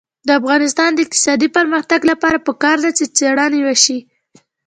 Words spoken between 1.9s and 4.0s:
لپاره پکار ده چې څېړنې وشي.